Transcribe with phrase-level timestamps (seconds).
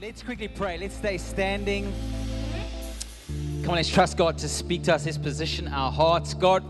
[0.00, 0.78] Let's quickly pray.
[0.78, 1.92] Let's stay standing.
[3.62, 5.04] Come on, let's trust God to speak to us.
[5.04, 6.34] Let's position our hearts.
[6.34, 6.62] God,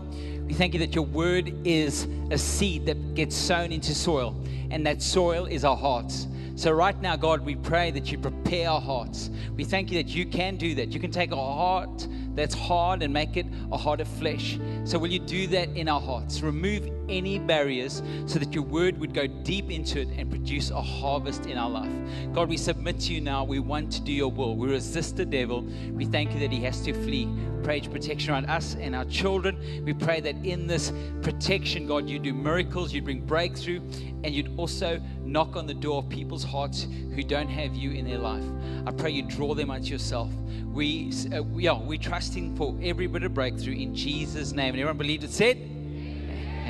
[0.47, 4.35] we thank you that your word is a seed that gets sown into soil,
[4.71, 6.25] and that soil is our hearts.
[6.55, 9.29] So, right now, God, we pray that you prepare our hearts.
[9.55, 10.89] We thank you that you can do that.
[10.89, 14.57] You can take a heart that's hard and make it a heart of flesh.
[14.85, 16.41] So, will you do that in our hearts?
[16.41, 20.81] Remove any barriers so that your word would go deep into it and produce a
[20.81, 21.91] harvest in our life.
[22.33, 23.43] God, we submit to you now.
[23.43, 24.55] We want to do your will.
[24.55, 25.67] We resist the devil.
[25.91, 27.27] We thank you that he has to flee.
[27.63, 29.83] Pray protection around us and our children.
[29.85, 30.91] We pray that in this
[31.21, 33.81] protection, God, you do miracles, you bring breakthrough,
[34.23, 38.05] and you'd also knock on the door of people's hearts who don't have you in
[38.05, 38.43] their life.
[38.85, 40.29] I pray you draw them unto yourself.
[40.73, 44.73] We, uh, we are we trusting for every bit of breakthrough in Jesus' name.
[44.73, 45.78] And everyone believed it said?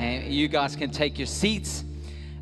[0.00, 1.84] And you guys can take your seats.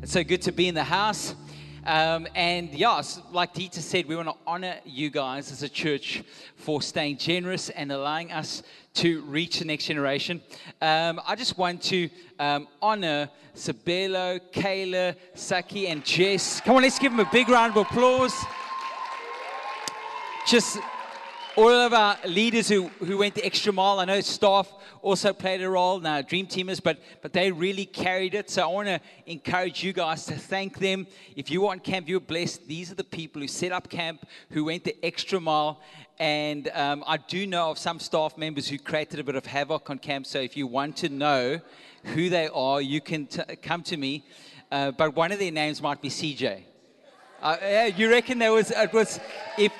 [0.01, 1.35] It's so good to be in the house.
[1.85, 6.23] Um, and yes, like Dieter said, we want to honor you guys as a church
[6.55, 10.41] for staying generous and allowing us to reach the next generation.
[10.81, 16.61] Um, I just want to um, honor Sabelo, Kayla, Saki, and Jess.
[16.61, 18.35] Come on, let's give them a big round of applause.
[20.47, 20.79] Just
[21.59, 23.99] all of our leaders who, who went the extra mile.
[23.99, 24.71] I know staff
[25.01, 28.49] also played a role, now Dream Teamers, but, but they really carried it.
[28.49, 31.05] So I want to encourage you guys to thank them.
[31.35, 32.65] If you want camp, you're blessed.
[32.65, 35.81] These are the people who set up camp, who went the extra mile.
[36.17, 39.89] And um, I do know of some staff members who created a bit of havoc
[39.89, 40.27] on camp.
[40.27, 41.59] So if you want to know
[42.05, 44.23] who they are, you can t- come to me.
[44.71, 46.63] Uh, but one of their names might be CJ.
[47.41, 49.19] Uh, you reckon there was, it was,
[49.57, 49.73] if,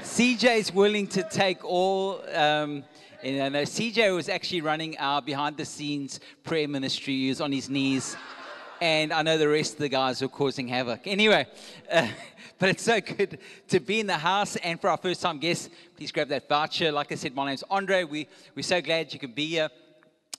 [0.00, 2.22] CJ is willing to take all.
[2.34, 2.84] Um,
[3.22, 7.14] you know, CJ was actually running our behind the scenes prayer ministry.
[7.14, 8.16] He was on his knees.
[8.80, 11.06] And I know the rest of the guys were causing havoc.
[11.06, 11.46] Anyway,
[11.90, 12.08] uh,
[12.58, 13.38] but it's so good
[13.68, 14.56] to be in the house.
[14.56, 16.92] And for our first time guests, please grab that voucher.
[16.92, 18.04] Like I said, my name's Andre.
[18.04, 19.70] We, we're so glad you can be here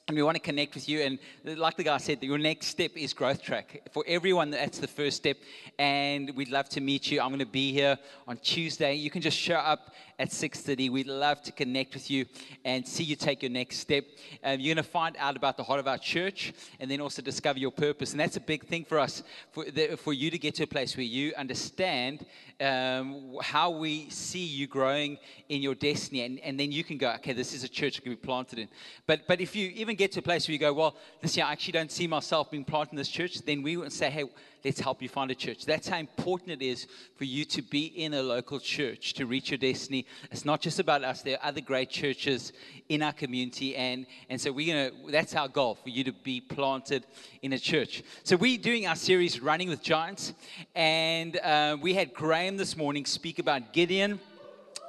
[0.08, 1.02] and we want to connect with you.
[1.02, 3.82] And like the guy said, your next step is growth track.
[3.92, 5.36] For everyone, that's the first step.
[5.78, 7.20] And we'd love to meet you.
[7.20, 8.94] I'm going to be here on Tuesday.
[8.94, 10.90] You can just show up at 6.30.
[10.90, 12.26] We'd love to connect with you
[12.66, 14.06] and see you take your next step.
[14.44, 17.22] Um, you're going to find out about the heart of our church and then also
[17.22, 18.12] discover your purpose.
[18.12, 20.68] And that's a big thing for us, for, the, for you to get to a
[20.68, 22.26] place where you understand
[22.60, 25.18] um, how we see you growing
[25.50, 26.24] in your destiny.
[26.24, 28.60] And, and then you can go, okay, this is a church that can be planted
[28.60, 28.68] in.
[29.06, 31.46] But, but if you even get to a place where you go, well, this year
[31.46, 34.26] I actually don't see myself being planted in this church, then we would say, hey,
[34.64, 35.66] let's help you find a church.
[35.66, 39.52] That's how important it is for you to be in a local church to reach
[39.52, 40.06] your destiny.
[40.32, 42.54] It's not just about us, there are other great churches
[42.90, 43.76] in our community.
[43.76, 47.06] And, and so we're gonna, that's our goal for you to be planted
[47.42, 48.04] in a church.
[48.24, 50.34] So we're doing our series, Running with Giants.
[50.76, 54.20] And uh, we had Graham this morning speak about Gideon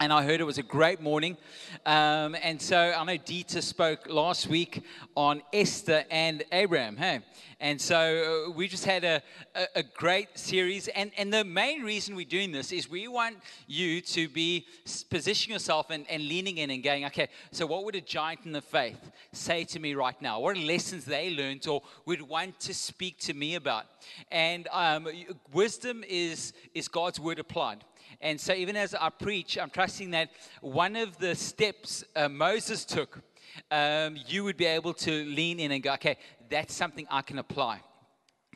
[0.00, 1.36] and I heard it was a great morning.
[1.84, 4.82] Um, and so I know Dieter spoke last week
[5.16, 6.96] on Esther and Abraham.
[6.96, 7.20] Hey,
[7.60, 9.20] and so uh, we just had a,
[9.56, 10.86] a, a, great series.
[10.88, 14.66] And, and the main reason we're doing this is we want you to be
[15.10, 18.52] positioning yourself and, and leaning in and going, okay, so what would a giant in
[18.52, 20.38] the faith say to me right now?
[20.38, 23.86] What lessons they learned or would want to speak to me about?
[24.30, 25.08] And um,
[25.52, 27.82] wisdom is, is God's word applied.
[28.20, 30.30] And so, even as I preach, I'm trusting that
[30.60, 33.20] one of the steps uh, Moses took,
[33.70, 36.16] um, you would be able to lean in and go, okay,
[36.50, 37.80] that's something I can apply.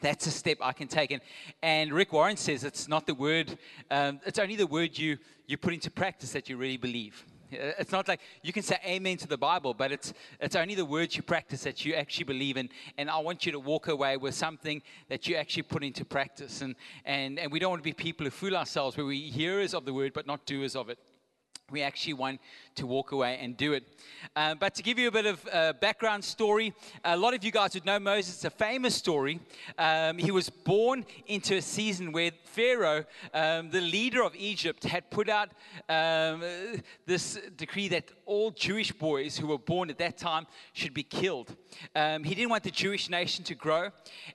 [0.00, 1.12] That's a step I can take.
[1.12, 1.22] And,
[1.62, 3.56] and Rick Warren says it's not the word,
[3.90, 7.24] um, it's only the word you, you put into practice that you really believe.
[7.52, 10.74] Uh, it's not like you can say amen to the Bible, but it's, it's only
[10.74, 12.68] the words you practice that you actually believe in.
[12.98, 16.62] And I want you to walk away with something that you actually put into practice.
[16.62, 16.74] And,
[17.04, 19.84] and, and we don't want to be people who fool ourselves where we hearers of
[19.84, 20.98] the word but not doers of it
[21.72, 22.40] we actually want
[22.74, 23.84] to walk away and do it.
[24.36, 26.72] Um, but to give you a bit of uh, background story,
[27.04, 28.34] a lot of you guys would know Moses.
[28.34, 29.40] It's a famous story.
[29.78, 35.10] Um, he was born into a season where Pharaoh, um, the leader of Egypt, had
[35.10, 35.50] put out
[35.88, 36.42] um,
[37.06, 41.54] this decree that all Jewish boys who were born at that time should be killed.
[41.94, 43.90] Um, he didn't want the Jewish nation to grow.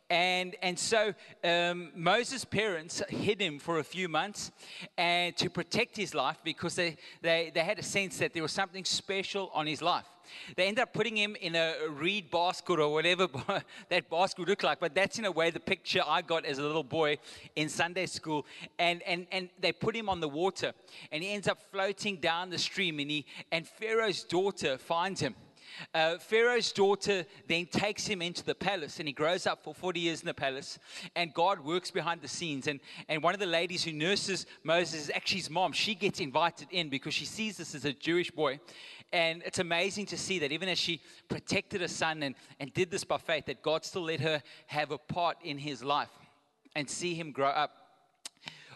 [0.09, 1.13] And, and so
[1.43, 4.51] um, Moses' parents hid him for a few months
[4.97, 8.43] and to protect his life because they, they, they they had a sense that there
[8.43, 10.05] was something special on his life.
[10.55, 13.27] They ended up putting him in a reed basket or whatever
[13.89, 14.79] that basket would look like.
[14.79, 17.17] But that's in a way the picture I got as a little boy
[17.55, 18.45] in Sunday school.
[18.77, 20.73] And, and, and they put him on the water.
[21.11, 22.99] And he ends up floating down the stream.
[22.99, 25.35] And, he, and Pharaoh's daughter finds him.
[25.93, 29.99] Uh, Pharaoh's daughter then takes him into the palace, and he grows up for 40
[29.99, 30.79] years in the palace.
[31.15, 32.67] And God works behind the scenes.
[32.67, 35.71] And, and one of the ladies who nurses Moses is actually his mom.
[35.71, 38.59] She gets invited in because she sees this as a Jewish boy.
[39.13, 42.91] And it's amazing to see that even as she protected her son and, and did
[42.91, 46.09] this by faith, that God still let her have a part in his life
[46.75, 47.86] and see him grow up.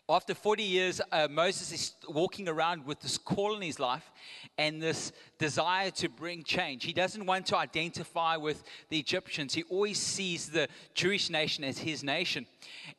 [0.10, 4.12] After 40 years, uh, Moses is walking around with this call in his life
[4.58, 6.84] and this desire to bring change.
[6.84, 9.54] He doesn't want to identify with the Egyptians.
[9.54, 12.46] He always sees the Jewish nation as his nation.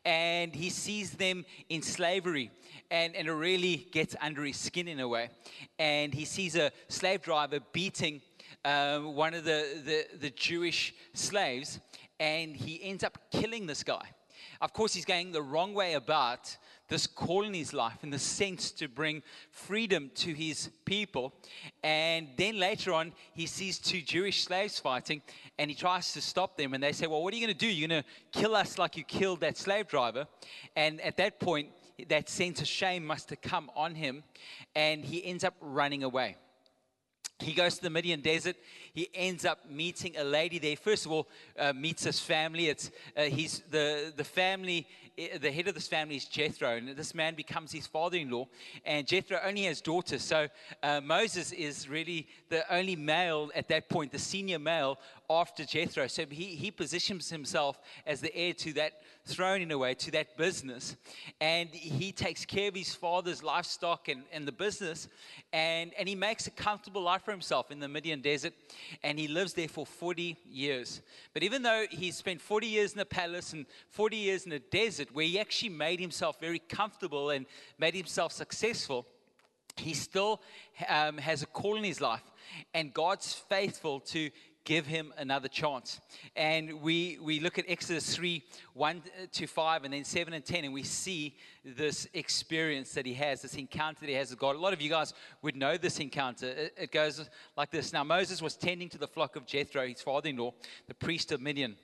[0.04, 2.50] And he sees them in slavery.
[2.90, 5.28] And, and it really gets under his skin in a way.
[5.78, 8.22] And he sees a slave driver beating
[8.64, 11.80] um, one of the, the, the Jewish slaves.
[12.20, 14.08] And he ends up killing this guy.
[14.62, 16.56] Of course, he's going the wrong way about
[16.92, 21.32] this call in his life in the sense to bring freedom to his people.
[21.82, 25.22] And then later on, he sees two Jewish slaves fighting
[25.58, 26.74] and he tries to stop them.
[26.74, 27.72] And they say, Well, what are you going to do?
[27.72, 30.26] You're going to kill us like you killed that slave driver.
[30.76, 31.70] And at that point,
[32.08, 34.22] that sense of shame must have come on him
[34.74, 36.36] and he ends up running away.
[37.42, 38.56] He goes to the Midian desert.
[38.92, 40.76] He ends up meeting a lady there.
[40.76, 41.28] First of all,
[41.58, 42.68] uh, meets his family.
[42.68, 44.86] It's uh, he's the the family.
[45.18, 48.48] Eh, the head of this family is Jethro, and this man becomes his father-in-law.
[48.84, 50.48] And Jethro only has daughters, so
[50.82, 54.98] uh, Moses is really the only male at that point, the senior male
[55.40, 56.06] after Jethro.
[56.06, 58.92] So he he positions himself as the heir to that
[59.24, 60.96] throne in a way to that business.
[61.40, 65.08] And he takes care of his father's livestock and, and the business.
[65.52, 68.52] And, and he makes a comfortable life for himself in the Midian desert.
[69.02, 71.02] And he lives there for 40 years.
[71.34, 74.58] But even though he spent 40 years in the palace and 40 years in the
[74.58, 77.46] desert, where he actually made himself very comfortable and
[77.78, 79.06] made himself successful,
[79.76, 80.42] he still
[80.88, 82.22] um, has a call in his life.
[82.74, 84.30] And God's faithful to
[84.64, 86.00] give him another chance.
[86.36, 88.42] And we, we look at Exodus 3
[88.74, 93.14] 1 to 5, and then 7 and 10, and we see this experience that he
[93.14, 94.56] has, this encounter that he has with God.
[94.56, 96.46] A lot of you guys would know this encounter.
[96.46, 100.02] It, it goes like this Now, Moses was tending to the flock of Jethro, his
[100.02, 100.52] father in law,
[100.88, 101.76] the priest of Midian.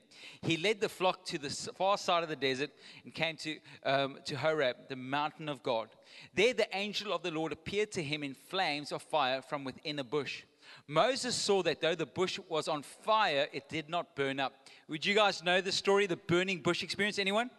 [0.42, 2.70] He led the flock to the far side of the desert
[3.04, 5.88] and came to, um, to Horeb, the mountain of God.
[6.34, 9.98] There, the angel of the Lord appeared to him in flames of fire from within
[9.98, 10.42] a bush.
[10.90, 14.54] Moses saw that though the bush was on fire, it did not burn up.
[14.88, 17.18] Would you guys know the story, the burning bush experience?
[17.18, 17.50] Anyone?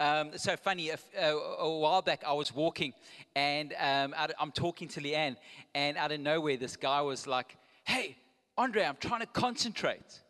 [0.00, 2.94] Um, so funny, a, a, while back I was walking
[3.34, 5.36] and um, I'm talking to Leanne,
[5.74, 8.16] and out of nowhere, this guy was like, Hey,
[8.56, 10.20] Andre, I'm trying to concentrate.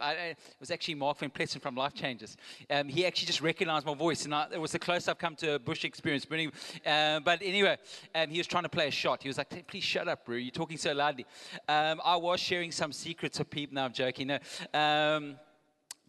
[0.00, 2.36] I, it was actually Mark Van Plessen from Life Changes.
[2.70, 5.36] Um, he actually just recognized my voice, and I, it was the closest I've come
[5.36, 6.24] to a bush experience.
[6.24, 6.52] But anyway,
[6.84, 7.76] uh, but anyway
[8.14, 9.22] um, he was trying to play a shot.
[9.22, 10.36] He was like, "Please shut up, bro.
[10.36, 11.26] You're talking so loudly."
[11.68, 13.74] Um, I was sharing some secrets of people.
[13.74, 14.28] Now I'm joking.
[14.28, 14.38] No.
[14.74, 15.36] Um,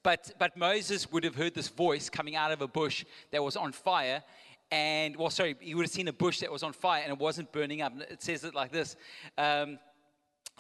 [0.04, 3.56] but but Moses would have heard this voice coming out of a bush that was
[3.56, 4.24] on fire,
[4.72, 7.20] and well, sorry, he would have seen a bush that was on fire and it
[7.20, 7.94] wasn't burning up.
[8.10, 8.96] It says it like this.
[9.38, 9.80] Um,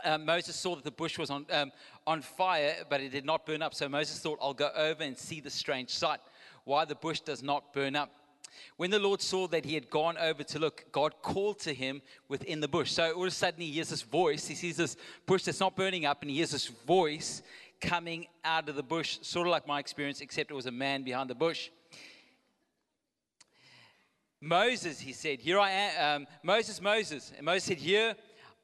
[0.03, 1.71] um, Moses saw that the bush was on, um,
[2.05, 3.73] on fire, but it did not burn up.
[3.73, 6.19] So Moses thought, I'll go over and see the strange sight,
[6.63, 8.11] why the bush does not burn up.
[8.77, 12.01] When the Lord saw that he had gone over to look, God called to him
[12.27, 12.91] within the bush.
[12.91, 14.47] So all of a sudden, he hears this voice.
[14.47, 17.41] He sees this bush that's not burning up, and he hears this voice
[17.79, 21.03] coming out of the bush, sort of like my experience, except it was a man
[21.03, 21.69] behind the bush.
[24.39, 26.21] Moses, he said, Here I am.
[26.21, 27.31] Um, Moses, Moses.
[27.35, 28.15] And Moses said, Here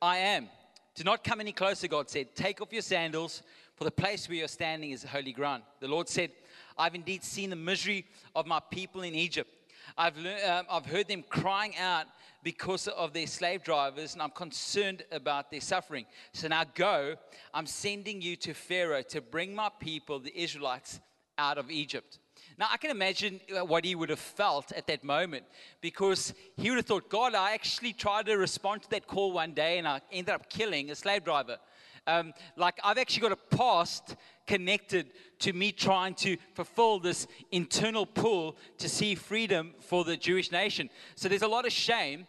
[0.02, 0.50] I am.
[0.96, 2.36] Do not come any closer, God said.
[2.36, 3.42] Take off your sandals,
[3.76, 5.64] for the place where you're standing is holy ground.
[5.80, 6.32] The Lord said,
[6.78, 9.50] I've indeed seen the misery of my people in Egypt.
[9.98, 12.06] I've, uh, I've heard them crying out
[12.44, 16.06] because of their slave drivers, and I'm concerned about their suffering.
[16.34, 17.16] So now go,
[17.54, 21.00] I'm sending you to Pharaoh to bring my people, the Israelites,
[21.38, 22.20] out of Egypt.
[22.58, 25.46] Now, I can imagine uh, what he would have felt at that moment
[25.82, 29.54] because he would have thought, God, I actually tried to respond to that call one
[29.54, 31.58] day and I ended up killing a slave driver.
[32.06, 38.06] Um, like, I've actually got a past connected to me trying to fulfill this internal
[38.06, 40.90] pull to see freedom for the Jewish nation.
[41.16, 42.28] So there's a lot of shame.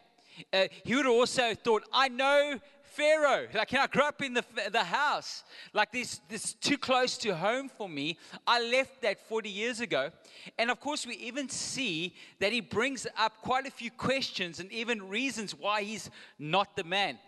[0.53, 2.61] Uh, he would have also thought, I know
[2.97, 3.47] Pharaoh.
[3.53, 5.45] Like, you know, I grew up in the, the house.
[5.73, 8.19] Like, this, this is too close to home for me.
[8.47, 10.11] I left that 40 years ago.
[10.59, 14.71] And of course, we even see that he brings up quite a few questions and
[14.73, 17.19] even reasons why he's not the man.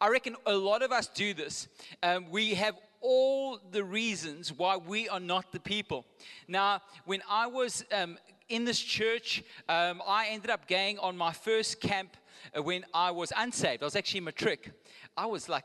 [0.00, 1.68] I reckon a lot of us do this.
[2.02, 6.04] Um, we have all the reasons why we are not the people.
[6.46, 11.32] Now, when I was um, in this church, um, I ended up going on my
[11.32, 12.16] first camp
[12.56, 13.82] uh, when I was unsaved.
[13.82, 14.72] I was actually matric.
[15.18, 15.64] I was like,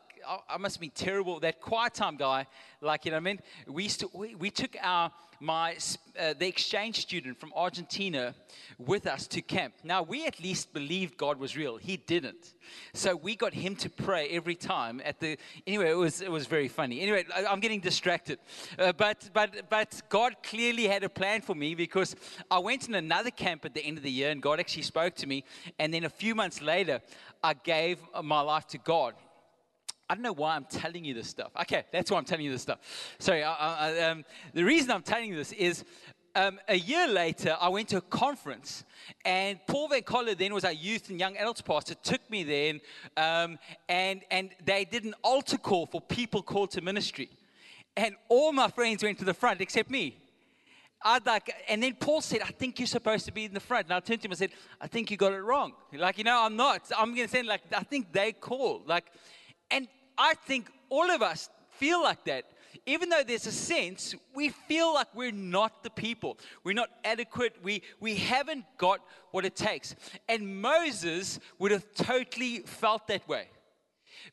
[0.50, 1.40] I must been terrible.
[1.40, 2.48] That quiet time guy,
[2.82, 3.40] like, you know what I mean?
[3.68, 5.78] We, used to, we, we took our, my,
[6.20, 8.34] uh, the exchange student from Argentina
[8.80, 9.76] with us to camp.
[9.84, 11.78] Now, we at least believed God was real.
[11.78, 12.56] He didn't.
[12.96, 16.48] So we got him to pray every time at the, anyway, it was, it was
[16.48, 17.02] very funny.
[17.02, 18.40] Anyway, I'm getting distracted.
[18.80, 22.16] Uh, but, but, but God clearly had a plan for me because
[22.50, 25.14] I went in another camp at the end of the year and God actually spoke
[25.18, 25.44] to me.
[25.78, 27.02] And then a few months later,
[27.44, 29.14] I gave my life to God.
[30.14, 31.50] I don't know why I'm telling you this stuff.
[31.62, 32.78] Okay, that's why I'm telling you this stuff.
[33.18, 33.54] Sorry, I,
[33.90, 35.84] I, um, the reason I'm telling you this is
[36.36, 38.84] um, a year later, I went to a conference,
[39.26, 42.74] and Paul Van Coller then was our youth and young adults pastor, took me there,
[43.18, 43.58] um,
[43.90, 47.32] and, and they did an altar call for people called to ministry.
[47.98, 50.20] And all my friends went to the front except me.
[51.04, 53.88] I'd like, and then Paul said, I think you're supposed to be in the front.
[53.88, 55.74] And I turned to him and said, I think you got it wrong.
[55.92, 56.84] Like, you know, I'm not.
[56.96, 58.88] I'm going to say, like, I think they called.
[58.88, 59.06] Like,
[59.70, 62.46] and I think all of us feel like that.
[62.86, 66.38] Even though there's a sense, we feel like we're not the people.
[66.64, 67.56] We're not adequate.
[67.64, 69.00] We, we haven't got
[69.32, 69.96] what it takes.
[70.28, 73.48] And Moses would have totally felt that way.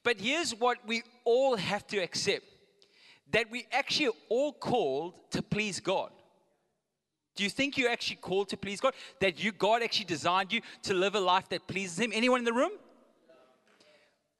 [0.02, 2.44] But here's what we all have to accept
[3.32, 6.10] that we actually are all called to please God.
[7.36, 8.92] Do you think you're actually called to please God?
[9.20, 12.10] That you God actually designed you to live a life that pleases Him?
[12.12, 12.72] Anyone in the room?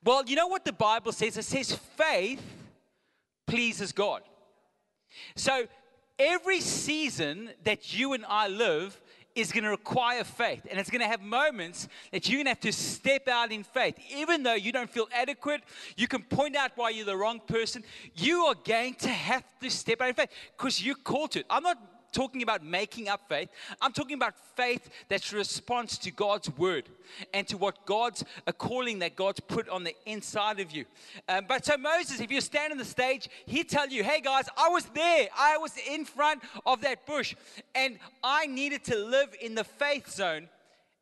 [0.05, 1.37] Well, you know what the Bible says?
[1.37, 2.43] It says faith
[3.47, 4.23] pleases God.
[5.37, 5.67] So
[6.19, 9.01] every season that you and I live
[9.35, 10.67] is going to require faith.
[10.71, 13.63] And it's going to have moments that you're going to have to step out in
[13.63, 13.97] faith.
[14.15, 15.63] Even though you don't feel adequate,
[15.97, 17.85] you can point out why you're the wrong person.
[18.15, 21.47] You are going to have to step out in faith because you're called to it.
[21.49, 21.79] I'm not
[22.13, 23.49] talking about making up faith.
[23.81, 26.89] I'm talking about faith that's response to God's word
[27.33, 30.85] and to what God's a calling that God's put on the inside of you.
[31.29, 34.49] Um, but so Moses, if you stand on the stage, he tell you, "Hey guys,
[34.57, 35.29] I was there.
[35.37, 37.35] I was in front of that bush,
[37.75, 40.49] and I needed to live in the faith zone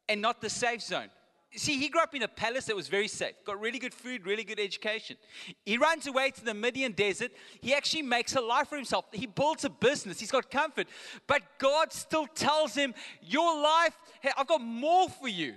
[0.09, 1.11] and not the safe zone."
[1.57, 4.27] See, he grew up in a palace that was very safe, got really good food,
[4.27, 5.17] really good education.
[5.65, 7.33] He runs away to the Midian desert.
[7.61, 9.07] He actually makes a life for himself.
[9.13, 10.89] He builds a business, he's got comfort.
[11.27, 15.55] But God still tells him, Your life, hey, I've got more for you.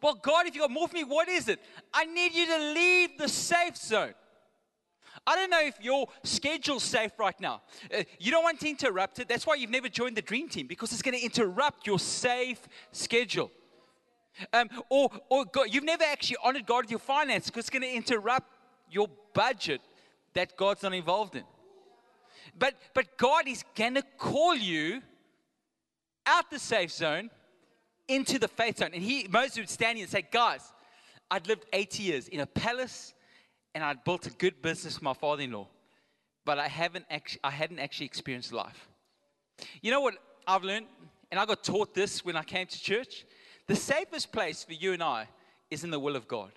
[0.00, 1.60] Well, God, if you've got more for me, what is it?
[1.92, 4.14] I need you to leave the safe zone.
[5.26, 7.62] I don't know if your schedule's safe right now.
[7.92, 9.28] Uh, you don't want to interrupt it.
[9.28, 12.60] That's why you've never joined the dream team because it's going to interrupt your safe
[12.92, 13.50] schedule.
[14.52, 17.82] Um, or or God, you've never actually honored God with your finances because it's going
[17.82, 18.48] to interrupt
[18.90, 19.80] your budget
[20.34, 21.44] that God's not involved in.
[22.58, 25.02] But, but God is going to call you
[26.26, 27.30] out the safe zone
[28.08, 28.90] into the faith zone.
[28.92, 30.72] And he, Moses would stand here and say, Guys,
[31.30, 33.14] I'd lived 80 years in a palace
[33.74, 35.66] and I'd built a good business for my father in law,
[36.44, 38.88] but I, haven't actually, I hadn't actually experienced life.
[39.82, 40.14] You know what
[40.46, 40.86] I've learned?
[41.30, 43.24] And I got taught this when I came to church
[43.66, 45.28] the safest place for you and I
[45.70, 46.52] is in the will of God.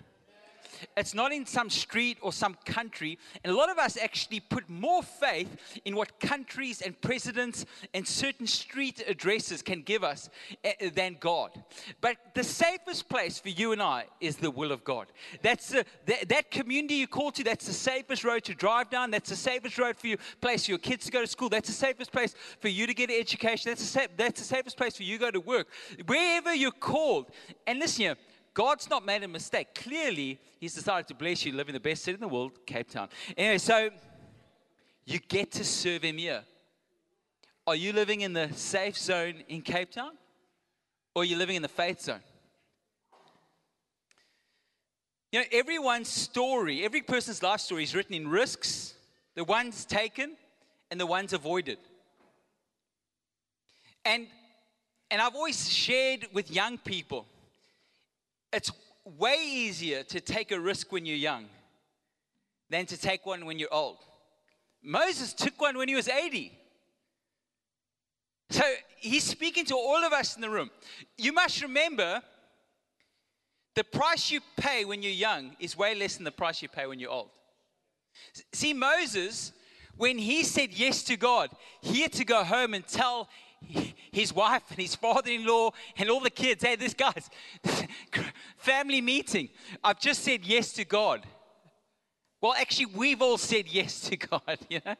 [0.96, 3.18] It's not in some street or some country.
[3.44, 5.56] And a lot of us actually put more faith
[5.86, 10.30] in what countries and presidents and certain street addresses can give us
[10.64, 11.52] eh, than God.
[12.02, 15.08] But the safest place for you and I is the will of God.
[15.42, 19.12] That's the, that, that community you call to, that's the safest road to drive down.
[19.12, 21.50] That's the safest road for you, place for your kids to go to school.
[21.50, 23.72] That's the safest place for you to get an education.
[23.72, 25.68] That's the, that's the safest place for you to go to work.
[26.06, 27.32] Wherever you're called.
[27.66, 28.16] And listen here,
[28.58, 29.76] God's not made a mistake.
[29.76, 32.90] Clearly, He's decided to bless you, live in the best city in the world, Cape
[32.90, 33.08] Town.
[33.38, 33.92] Anyway, so
[35.06, 36.44] you get to serve Him here.
[37.68, 40.14] Are you living in the safe zone in Cape Town?
[41.14, 42.22] Or are you living in the faith zone?
[45.32, 48.96] You know, everyone's story, every person's life story is written in risks,
[49.36, 50.36] the ones taken
[50.90, 51.78] and the ones avoided.
[54.04, 54.26] And
[55.12, 57.28] and I've always shared with young people
[58.54, 58.72] it's
[59.06, 61.46] way easier to take a risk when you're young
[62.70, 63.98] than to take one when you're old.
[64.84, 66.52] Moses took one when he was 80.
[68.50, 68.64] So
[68.98, 70.70] he's speaking to all of us in the room.
[71.18, 72.22] You must remember
[73.76, 76.88] the price you pay when you're young is way less than the price you pay
[76.88, 77.30] when you're old.
[78.54, 79.52] See, Moses,
[79.98, 81.50] when he said yes to God,
[81.82, 83.30] he had to go home and tell
[84.12, 87.30] his wife and his father in law and all the kids, hey, this guy's
[88.68, 89.50] family meeting.
[89.84, 91.26] I've just said yes to God.
[92.42, 94.96] Well, actually, we've all said yes to God, you know?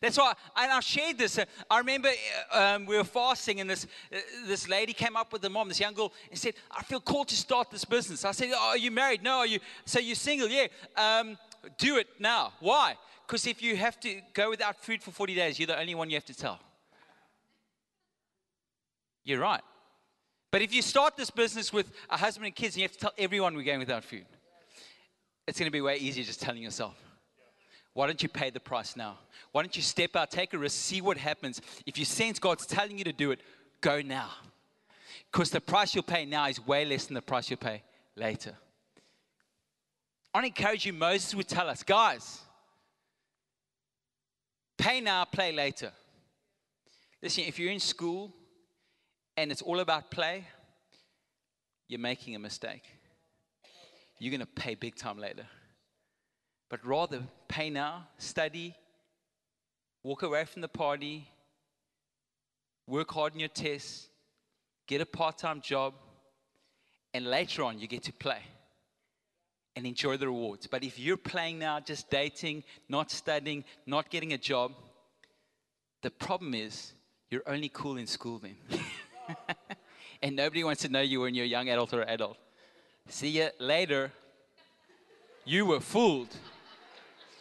[0.00, 1.38] That's why, and I shared this.
[1.38, 2.08] uh, I remember
[2.52, 5.66] uh, um, we were fasting, and this uh, this lady came up with the mom,
[5.66, 8.68] this young girl, and said, "I feel called to start this business." I said, oh,
[8.68, 9.24] "Are you married?
[9.24, 9.38] No.
[9.38, 9.58] Are you?
[9.84, 10.48] So you're single?
[10.48, 10.68] Yeah.
[10.96, 11.36] Um,
[11.78, 12.52] do it now.
[12.60, 12.96] Why?
[13.26, 16.10] Because if you have to go without food for 40 days, you're the only one
[16.10, 16.60] you have to tell.
[19.24, 19.62] You're right.
[20.52, 22.98] But if you start this business with a husband and kids, and you have to
[22.98, 24.26] tell everyone we're going without food,
[25.48, 26.94] it's going to be way easier just telling yourself.
[27.94, 29.18] Why don't you pay the price now?
[29.50, 31.60] Why don't you step out, take a risk, see what happens?
[31.86, 33.40] If you sense God's telling you to do it,
[33.80, 34.28] go now.
[35.30, 37.82] Because the price you'll pay now is way less than the price you'll pay
[38.14, 38.54] later.
[40.34, 42.40] I encourage you, Moses would tell us, guys,
[44.76, 45.92] pay now, play later.
[47.22, 48.34] Listen, if you're in school
[49.42, 50.46] and it's all about play,
[51.88, 52.84] you're making a mistake.
[54.18, 55.46] You're going to pay big time later
[56.72, 58.74] but rather pay now, study,
[60.02, 61.28] walk away from the party,
[62.86, 64.08] work hard in your tests,
[64.86, 65.92] get a part time job,
[67.12, 68.38] and later on you get to play
[69.76, 70.66] and enjoy the rewards.
[70.66, 74.72] But if you're playing now, just dating, not studying, not getting a job,
[76.00, 76.94] the problem is
[77.28, 78.56] you're only cool in school then.
[80.22, 82.36] and nobody wants to know you when you're a young adult or adult.
[83.08, 84.12] See you later.
[85.44, 86.34] You were fooled.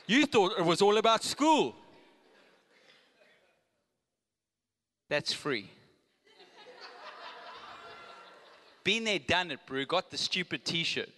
[0.07, 1.75] You thought it was all about school.
[5.09, 5.69] That's free.
[8.83, 9.85] Been there, done it, bro.
[9.85, 11.09] Got the stupid t shirt.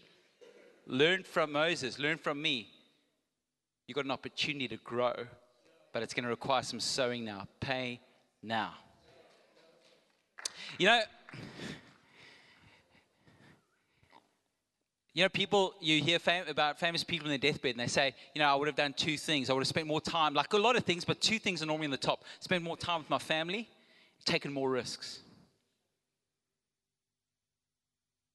[0.86, 2.70] Learned from Moses, learned from me.
[3.88, 5.14] You got an opportunity to grow,
[5.94, 7.48] but it's going to require some sowing now.
[7.60, 8.02] Pay
[8.42, 8.74] now.
[10.84, 11.02] You know,
[15.14, 18.14] You know, people, you hear fam- about famous people in their deathbed and they say,
[18.36, 19.50] you know, I would have done two things.
[19.50, 21.68] I would have spent more time, like a lot of things, but two things are
[21.68, 22.26] normally in the top.
[22.42, 23.70] Spend more time with my family,
[24.26, 25.20] taken more risks.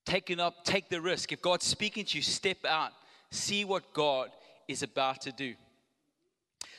[0.06, 1.32] Taken up, take the risk.
[1.32, 2.92] If God's speaking to you, step out.
[3.30, 4.30] See what God
[4.68, 5.54] is about to do.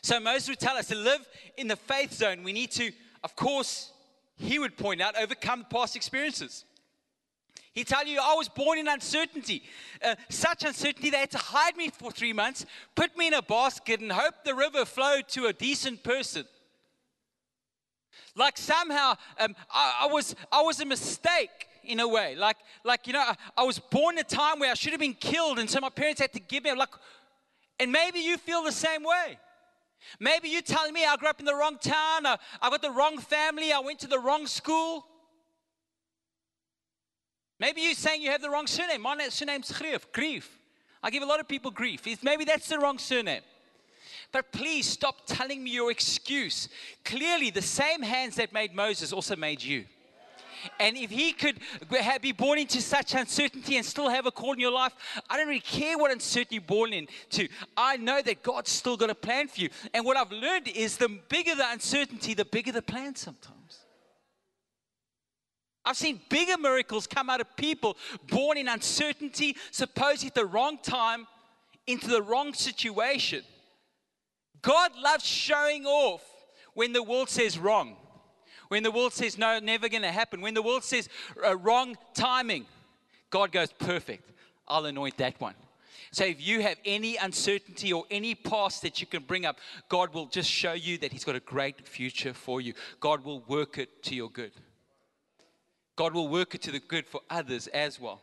[0.01, 2.91] So Moses would tell us to live in the faith zone, we need to,
[3.23, 3.91] of course,
[4.39, 6.63] he would point out, overcome past experiences.
[7.74, 9.63] He tell you, I was born in uncertainty.
[10.03, 13.41] Uh, such uncertainty, they had to hide me for three months, put me in a
[13.41, 16.45] basket, and hope the river flowed to a decent person.
[18.36, 22.36] Like somehow um, I, I, was, I was a mistake in a way.
[22.36, 25.02] Like, like you know, I, I was born in a time where I should have
[25.02, 26.89] been killed, and so my parents had to give me, like,
[27.80, 29.38] and maybe you feel the same way.
[30.19, 32.91] Maybe you're telling me I grew up in the wrong town, I, I got the
[32.91, 35.05] wrong family, I went to the wrong school.
[37.59, 39.01] Maybe you're saying you have the wrong surname.
[39.01, 40.12] My surname's Greeff.
[40.13, 40.57] Grief.
[41.03, 42.05] I give a lot of people grief.
[42.23, 43.41] Maybe that's the wrong surname.
[44.31, 46.69] But please stop telling me your excuse.
[47.03, 49.85] Clearly, the same hands that made Moses also made you.
[50.80, 51.60] And if he could
[52.22, 54.93] be born into such uncertainty and still have a call in your life,
[55.30, 57.48] I don't really care what uncertainty you're born into.
[57.78, 59.69] I know that God's still got a plan for you.
[59.93, 63.56] And what I've learned is the bigger the uncertainty, the bigger the plan sometimes.
[65.86, 67.98] I've seen bigger miracles come out of people
[68.30, 71.26] born in uncertainty, supposedly at the wrong time,
[71.88, 73.43] into the wrong situation.
[74.62, 76.22] God loves showing off
[76.74, 77.95] when the world says wrong,
[78.69, 81.10] when the world says no, never going to happen, when the world says
[81.45, 82.65] uh, wrong timing.
[83.29, 84.32] God goes, perfect.
[84.67, 85.53] I'll anoint that one.
[86.12, 90.13] So if you have any uncertainty or any past that you can bring up, God
[90.13, 92.73] will just show you that He's got a great future for you.
[92.99, 94.51] God will work it to your good.
[95.95, 98.21] God will work it to the good for others as well.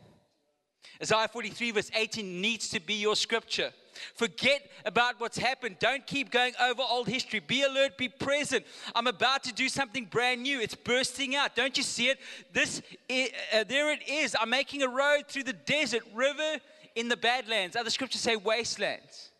[1.00, 3.72] Isaiah 43, verse 18 needs to be your scripture.
[4.14, 5.76] Forget about what's happened.
[5.78, 7.40] Don't keep going over old history.
[7.40, 8.64] Be alert, be present.
[8.94, 10.60] I'm about to do something brand new.
[10.60, 11.56] It's bursting out.
[11.56, 12.18] Don't you see it?
[12.52, 14.36] This, uh, there it is.
[14.38, 16.58] I'm making a road through the desert, river
[16.94, 17.76] in the badlands.
[17.76, 19.30] Other scriptures say wastelands.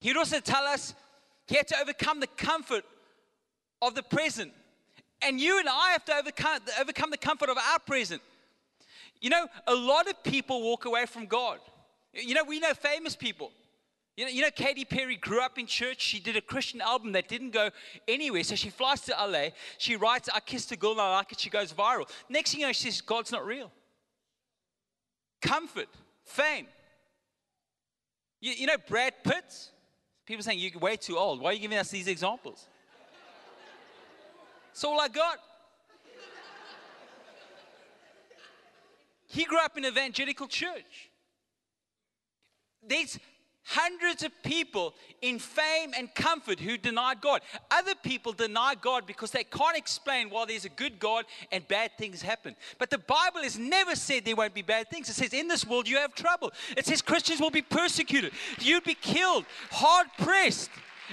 [0.00, 0.94] He would also tell us
[1.46, 2.84] he had to overcome the comfort
[3.80, 4.52] of the present.
[5.22, 8.20] And you and I have to overcome, overcome the comfort of our present.
[9.22, 11.60] You know, a lot of people walk away from God.
[12.12, 13.52] You know, we know famous people.
[14.16, 16.02] You know, you know, Katy Perry grew up in church.
[16.02, 17.70] She did a Christian album that didn't go
[18.06, 18.42] anywhere.
[18.42, 19.50] So she flies to LA.
[19.78, 21.40] She writes, I kissed a girl and I like it.
[21.40, 22.10] She goes viral.
[22.28, 23.70] Next thing you know, she says, God's not real.
[25.40, 25.88] Comfort,
[26.24, 26.66] fame.
[28.40, 29.70] You, you know, Brad Pitt.
[30.26, 31.40] People saying, You're way too old.
[31.40, 32.66] Why are you giving us these examples?
[34.68, 35.38] That's all I got.
[39.32, 41.10] He grew up in an evangelical church.
[42.86, 43.18] There's
[43.64, 44.92] hundreds of people
[45.22, 47.40] in fame and comfort who denied God.
[47.70, 51.92] Other people deny God because they can't explain why there's a good God and bad
[51.96, 52.56] things happen.
[52.78, 55.08] But the Bible has never said there won't be bad things.
[55.08, 56.52] It says, in this world you have trouble.
[56.76, 60.68] It says Christians will be persecuted, you'd be killed, hard pressed.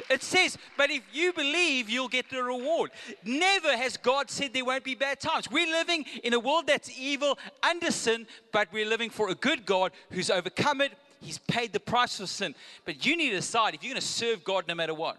[0.10, 2.91] It says, but if you believe, you'll get the reward.
[3.23, 5.49] Never has God said there won't be bad times.
[5.49, 9.65] We're living in a world that's evil, under sin, but we're living for a good
[9.65, 12.56] God who's overcome it, He's paid the price for sin.
[12.86, 15.17] But you need to decide if you're going to serve God no matter what.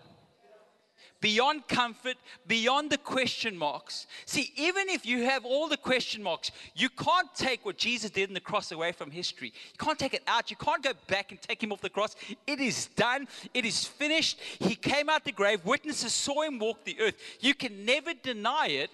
[1.20, 4.06] Beyond comfort, beyond the question marks.
[4.24, 8.30] See, even if you have all the question marks, you can't take what Jesus did
[8.30, 9.48] in the cross away from history.
[9.48, 10.50] You can't take it out.
[10.50, 12.16] You can't go back and take him off the cross.
[12.46, 13.28] It is done.
[13.52, 14.40] It is finished.
[14.60, 15.62] He came out the grave.
[15.66, 17.16] Witnesses saw him walk the earth.
[17.40, 18.90] You can never deny it.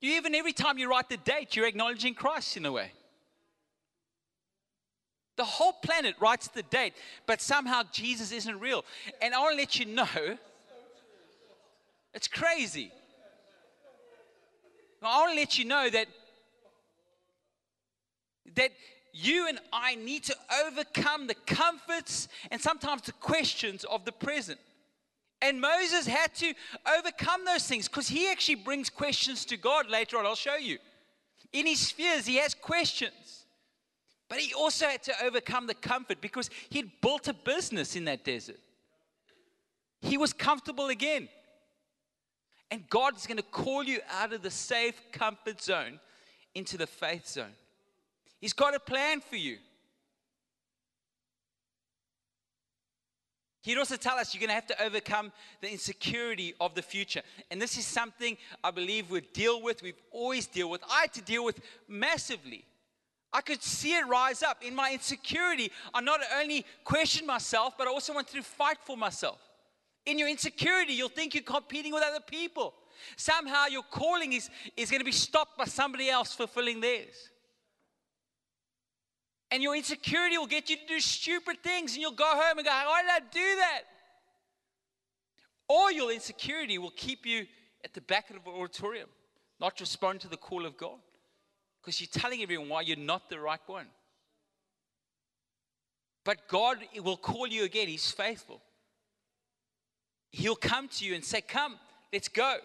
[0.00, 2.92] You even every time you write the date, you're acknowledging Christ in a way.
[5.36, 6.94] The whole planet writes the date,
[7.26, 8.86] but somehow Jesus isn't real.
[9.20, 10.38] And I want to let you know
[12.16, 12.90] it's crazy.
[15.02, 16.06] I want to let you know that,
[18.54, 18.70] that
[19.12, 24.58] you and I need to overcome the comforts and sometimes the questions of the present.
[25.42, 26.54] And Moses had to
[26.98, 30.24] overcome those things because he actually brings questions to God later on.
[30.24, 30.78] I'll show you.
[31.52, 33.44] In his fears, he has questions.
[34.30, 38.24] But he also had to overcome the comfort because he'd built a business in that
[38.24, 38.58] desert.
[40.00, 41.28] He was comfortable again.
[42.70, 46.00] And God is going to call you out of the safe comfort zone
[46.54, 47.52] into the faith zone.
[48.40, 49.58] He's got a plan for you.
[53.62, 57.22] He'd also tell us you're going to have to overcome the insecurity of the future.
[57.50, 60.82] And this is something I believe we deal with, we've always deal with.
[60.88, 62.64] I had to deal with massively.
[63.32, 65.72] I could see it rise up in my insecurity.
[65.92, 69.40] I not only question myself, but I also want to fight for myself.
[70.06, 72.74] In your insecurity, you'll think you're competing with other people.
[73.16, 77.30] Somehow your calling is, is going to be stopped by somebody else fulfilling theirs.
[79.50, 82.66] And your insecurity will get you to do stupid things, and you'll go home and
[82.66, 83.82] go, Why did I do that?
[85.68, 87.46] Or your insecurity will keep you
[87.84, 89.08] at the back of the auditorium,
[89.60, 90.98] not respond to the call of God
[91.86, 93.86] because you're telling everyone why you're not the right one.
[96.24, 97.86] But God will call you again.
[97.86, 98.60] He's faithful.
[100.30, 101.76] He'll come to you and say, Come,
[102.12, 102.56] let's go.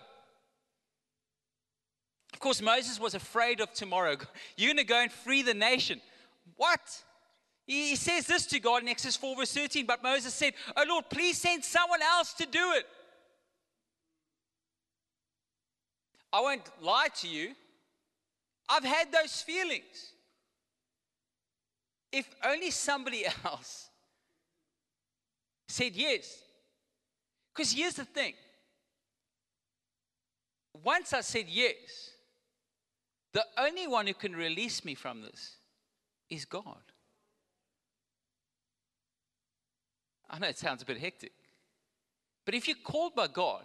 [2.34, 4.18] Of course, Moses was afraid of tomorrow.
[4.58, 6.02] You're going to go and free the nation.
[6.56, 7.04] What?
[7.68, 9.86] He says this to God in Exodus 4, verse 13.
[9.86, 12.86] But Moses said, Oh Lord, please send someone else to do it.
[16.34, 17.52] I won't lie to you.
[18.70, 20.14] I've had those feelings.
[22.12, 23.90] If only somebody else
[25.68, 26.42] said yes.
[27.54, 28.34] Because here's the thing
[30.84, 32.12] once I said yes,
[33.34, 35.58] the only one who can release me from this
[36.30, 36.82] is God.
[40.30, 41.34] I know it sounds a bit hectic.
[42.46, 43.64] But if you're called by God,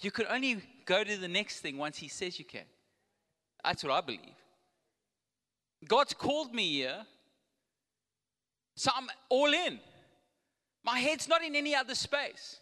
[0.00, 2.64] you can only go to the next thing once He says you can.
[3.62, 4.20] That's what I believe.
[5.86, 7.04] God's called me here,
[8.76, 9.78] so I'm all in.
[10.84, 12.60] My head's not in any other space.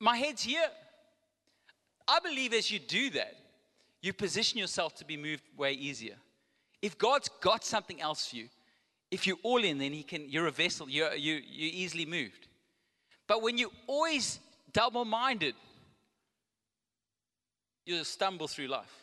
[0.00, 0.66] My head's here.
[2.08, 3.36] I believe as you do that,
[4.00, 6.16] you position yourself to be moved way easier.
[6.80, 8.48] If God's got something else for you,
[9.10, 10.28] if you're all in, then He can.
[10.28, 10.88] You're a vessel.
[10.88, 12.48] You're you you're easily moved.
[13.26, 14.40] But when you're always
[14.72, 15.54] double-minded,
[17.84, 18.94] you'll stumble through life.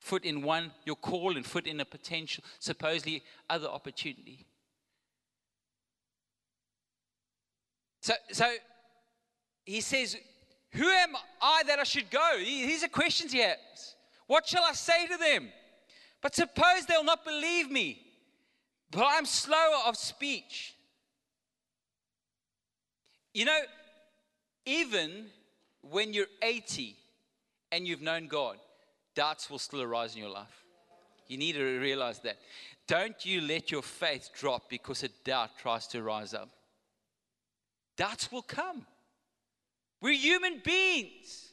[0.00, 4.44] Foot in one, your call, and foot in a potential, supposedly other opportunity.
[8.00, 8.52] So, so
[9.64, 10.16] he says,
[10.72, 12.38] Who am I that I should go?
[12.38, 13.56] These are questions he has.
[14.26, 15.48] What shall I say to them?
[16.20, 18.00] But suppose they'll not believe me,
[18.90, 20.74] but I'm slower of speech.
[23.34, 23.58] You know,
[24.66, 25.26] even
[25.82, 26.96] when you're 80
[27.72, 28.58] and you've known God,
[29.14, 30.64] doubts will still arise in your life.
[31.26, 32.36] You need to realize that.
[32.86, 36.50] Don't you let your faith drop because a doubt tries to rise up.
[37.96, 38.86] Doubts will come.
[40.02, 41.52] We're human beings.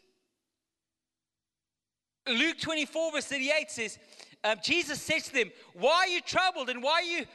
[2.27, 3.97] Luke 24, verse 38 says,
[4.43, 7.25] um, Jesus says to them, Why are you troubled and why you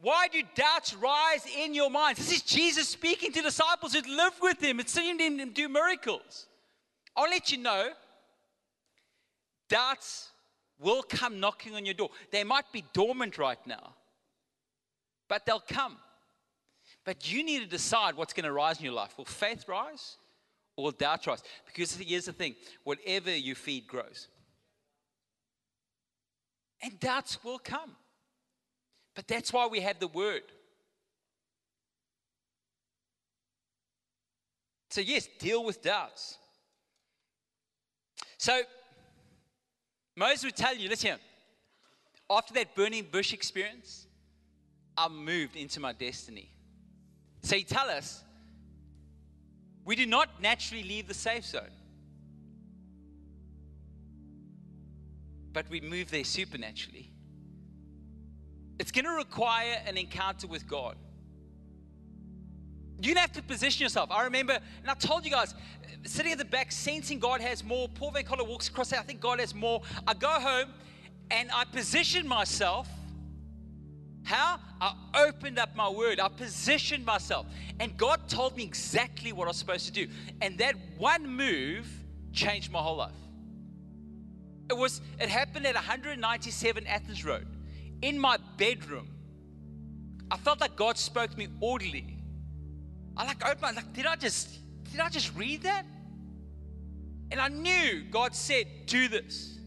[0.00, 2.18] why do doubts rise in your minds?
[2.18, 6.46] This is Jesus speaking to disciples who'd lived with him and seen him do miracles.
[7.16, 7.90] I'll let you know
[9.68, 10.28] doubts
[10.78, 12.10] will come knocking on your door.
[12.32, 13.94] They might be dormant right now,
[15.28, 15.96] but they'll come.
[17.04, 19.16] But you need to decide what's going to rise in your life.
[19.16, 20.16] Will faith rise
[20.76, 21.42] or will doubt rise?
[21.66, 24.28] Because here's the thing whatever you feed grows.
[26.82, 27.96] And doubts will come.
[29.14, 30.42] But that's why we have the word.
[34.90, 36.38] So, yes, deal with doubts.
[38.38, 38.60] So,
[40.16, 41.16] Moses would tell you listen,
[42.30, 44.06] after that burning bush experience,
[44.96, 46.50] I moved into my destiny.
[47.42, 48.23] So, he tell us
[49.84, 51.70] we do not naturally leave the safe zone,
[55.52, 57.10] but we move there supernaturally.
[58.78, 60.96] It's going to require an encounter with God.
[63.00, 64.10] You have to position yourself.
[64.10, 65.54] I remember, and I told you guys,
[66.04, 67.88] sitting at the back, sensing God has more.
[67.88, 69.00] Paul Van Coller walks across there.
[69.00, 69.82] I think God has more.
[70.06, 70.70] I go home
[71.30, 72.88] and I position myself.
[74.24, 74.58] How?
[74.80, 74.94] I
[75.26, 76.18] opened up my word.
[76.18, 77.46] I positioned myself.
[77.78, 80.08] And God told me exactly what I was supposed to do.
[80.40, 81.86] And that one move
[82.32, 83.12] changed my whole life.
[84.70, 87.46] It was it happened at 197 Athens Road
[88.00, 89.08] in my bedroom.
[90.30, 92.18] I felt like God spoke to me audibly.
[93.16, 94.58] I like opened my like, did I just
[94.90, 95.84] did I just read that?
[97.30, 99.58] And I knew God said, do this.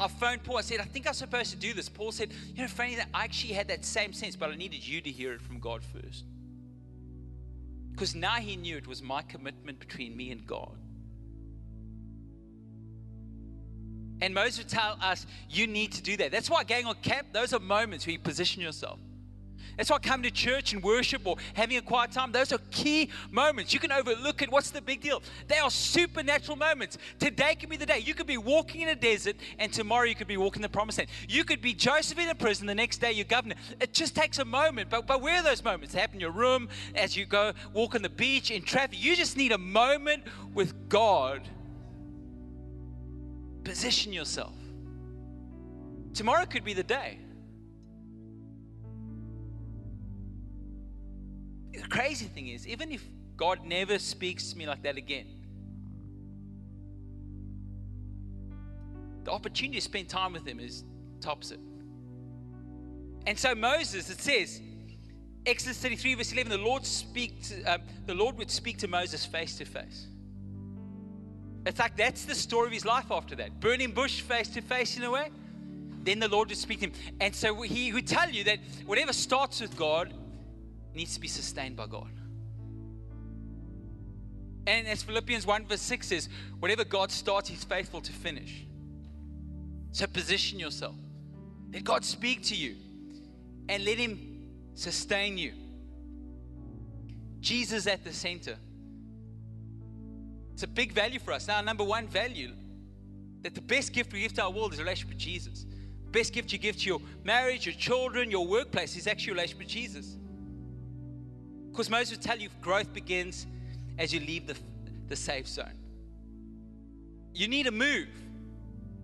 [0.00, 0.58] I phoned Paul.
[0.58, 1.88] I said, I think I'm supposed to do this.
[1.88, 4.86] Paul said, You know, funny that I actually had that same sense, but I needed
[4.86, 6.24] you to hear it from God first.
[7.92, 10.76] Because now he knew it was my commitment between me and God.
[14.20, 16.32] And Moses would tell us, You need to do that.
[16.32, 18.98] That's why going on camp, those are moments where you position yourself.
[19.76, 23.10] That's why coming to church and worship or having a quiet time, those are key
[23.30, 23.72] moments.
[23.72, 24.50] You can overlook it.
[24.50, 25.22] What's the big deal?
[25.48, 26.98] They are supernatural moments.
[27.18, 27.98] Today could be the day.
[27.98, 30.98] You could be walking in a desert, and tomorrow you could be walking the promised
[30.98, 31.10] land.
[31.28, 33.56] You could be Joseph in a prison, the next day you're governor.
[33.80, 34.90] It just takes a moment.
[34.90, 35.94] But, but where are those moments?
[35.94, 39.02] They happen in your room, as you go walk on the beach, in traffic.
[39.02, 41.42] You just need a moment with God.
[43.64, 44.54] Position yourself.
[46.12, 47.18] Tomorrow could be the day.
[51.80, 53.02] The crazy thing is, even if
[53.36, 55.26] God never speaks to me like that again,
[59.24, 60.84] the opportunity to spend time with Him is
[61.20, 61.60] tops it.
[63.26, 64.60] And so Moses, it says,
[65.46, 69.24] Exodus 33, verse 11, the Lord speak to, um, the Lord would speak to Moses
[69.24, 70.06] face to face.
[71.66, 73.60] In fact, that's the story of his life after that.
[73.60, 75.30] Burning bush face to face in a way.
[76.02, 76.92] Then the Lord would speak to him.
[77.20, 80.12] And so he would tell you that whatever starts with God
[80.94, 82.10] needs to be sustained by God.
[84.66, 86.28] And as Philippians 1 verse 6 says,
[86.58, 88.66] whatever God starts, He's faithful to finish.
[89.92, 90.96] So position yourself.
[91.72, 92.76] Let God speak to you
[93.68, 95.52] and let Him sustain you.
[97.40, 98.56] Jesus at the center.
[100.54, 101.46] It's a big value for us.
[101.46, 102.52] Now, number one value
[103.42, 105.66] that the best gift we give to our world is a relationship with Jesus.
[106.04, 109.34] The best gift you give to your marriage, your children, your workplace is actually a
[109.34, 110.16] relationship with Jesus.
[111.74, 113.48] Because Moses would tell you growth begins
[113.98, 114.54] as you leave the,
[115.08, 115.74] the safe zone.
[117.34, 118.06] You need to move.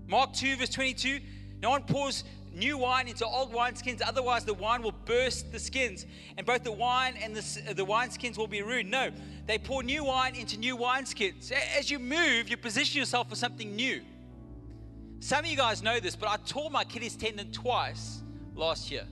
[0.06, 1.18] Mark 2, verse 22
[1.60, 2.22] no one pours
[2.54, 6.06] new wine into old wineskins, otherwise the wine will burst the skins,
[6.38, 8.90] and both the wine and the, the wineskins will be ruined.
[8.90, 9.10] No,
[9.46, 11.52] they pour new wine into new wineskins.
[11.76, 14.00] As you move, you position yourself for something new.
[15.18, 18.22] Some of you guys know this, but I tore my Achilles tendon twice
[18.54, 19.04] last year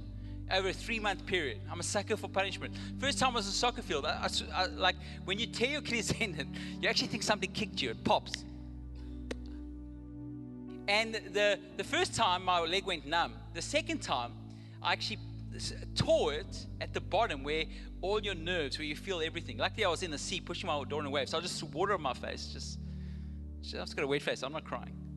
[0.51, 1.61] over a three month period.
[1.71, 2.75] I'm a sucker for punishment.
[2.99, 5.71] First time I was in a soccer field, I, I, I, like when you tear
[5.71, 8.45] your tendon, you actually think something kicked you, it pops.
[10.89, 13.35] And the, the first time my leg went numb.
[13.53, 14.33] The second time,
[14.83, 15.19] I actually
[15.95, 17.65] tore it at the bottom where
[18.01, 19.59] all your nerves, where you feel everything.
[19.59, 21.63] Luckily, I was in the sea pushing my door in a wave, so I just
[21.63, 22.47] water on my face.
[22.53, 22.79] Just,
[23.61, 24.43] just I've just got a wet face.
[24.43, 25.08] I'm not crying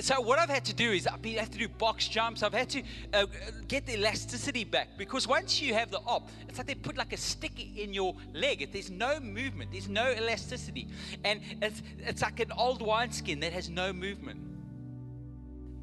[0.00, 2.42] so what I've had to do is I've had to do box jumps.
[2.42, 2.82] I've had to
[3.12, 3.26] uh,
[3.66, 7.12] get the elasticity back because once you have the op, it's like they put like
[7.12, 8.68] a stick in your leg.
[8.72, 9.72] There's no movement.
[9.72, 10.88] There's no elasticity,
[11.24, 14.40] and it's it's like an old wineskin that has no movement.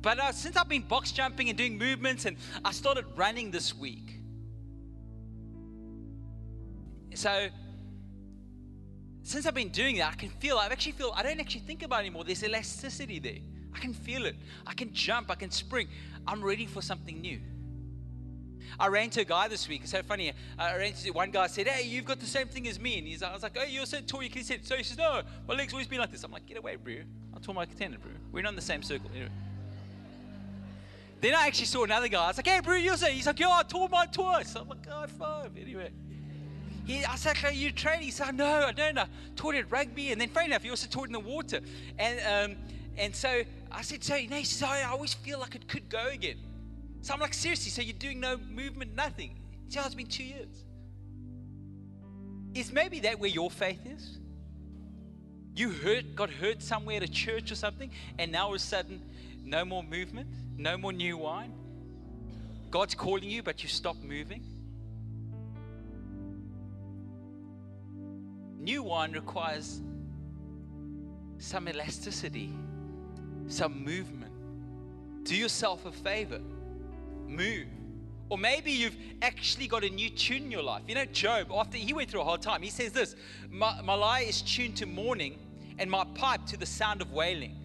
[0.01, 3.75] But uh, since I've been box jumping and doing movements, and I started running this
[3.75, 4.19] week,
[7.15, 7.47] so
[9.23, 10.57] since I've been doing that, I can feel.
[10.57, 11.11] I actually feel.
[11.15, 12.23] I don't actually think about it anymore.
[12.23, 13.54] There's elasticity there.
[13.75, 14.35] I can feel it.
[14.65, 15.29] I can jump.
[15.29, 15.87] I can spring.
[16.25, 17.39] I'm ready for something new.
[18.79, 19.81] I ran to a guy this week.
[19.83, 20.33] It's so funny.
[20.57, 23.07] I ran to one guy said, "Hey, you've got the same thing as me." And
[23.07, 25.21] he's, I was like, "Oh, you're so tall." You can sit." "So he says, no,
[25.47, 26.95] my legs always been like this." I'm like, "Get away, bro!
[27.35, 28.11] I tore my tendon, bro.
[28.31, 29.29] We're not in the same circle." Anyway.
[31.21, 32.23] then I actually saw another guy.
[32.23, 34.55] I was like, hey, bro, you're so." He's like, yo, I tore my twice.
[34.55, 35.51] I'm like, God, five.
[35.59, 35.91] Anyway.
[36.85, 38.03] He, I said, are you training?
[38.03, 39.05] He said, no, I don't know.
[39.35, 40.11] Taught at rugby.
[40.11, 41.61] And then, funny enough, he also taught in the water.
[41.97, 42.57] And, um,
[42.95, 43.41] and so
[43.75, 46.07] I said, so, you know, he says, oh, I always feel like it could go
[46.07, 46.37] again.
[47.01, 49.35] So I'm like, seriously, so you're doing no movement, nothing?
[49.65, 50.63] He said, oh, it's been two years.
[52.53, 54.17] Is maybe that where your faith is?
[55.55, 58.59] You hurt, got hurt somewhere at a church or something, and now all of a
[58.59, 59.01] sudden,
[59.43, 61.51] no more movement, no more new wine.
[62.71, 64.43] God's calling you, but you stop moving.
[68.57, 69.81] New wine requires
[71.37, 72.53] some elasticity,
[73.47, 74.31] some movement.
[75.23, 76.39] Do yourself a favor,
[77.27, 77.67] move.
[78.29, 80.83] Or maybe you've actually got a new tune in your life.
[80.87, 83.15] You know, Job, after he went through a hard time, he says this
[83.51, 85.37] My, my lyre is tuned to mourning
[85.77, 87.55] and my pipe to the sound of wailing.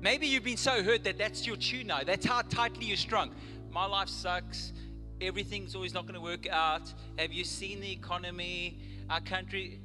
[0.00, 2.00] Maybe you've been so hurt that that's your tune now.
[2.04, 3.34] That's how tightly you're strung.
[3.72, 4.72] My life sucks.
[5.20, 6.92] Everything's always not going to work out.
[7.18, 8.78] Have you seen the economy?
[9.10, 9.80] Our country.